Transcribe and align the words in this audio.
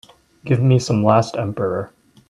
give 0.45 0.59
me 0.59 0.79
some 0.79 1.03
Last 1.03 1.37
Emperor 1.37 1.93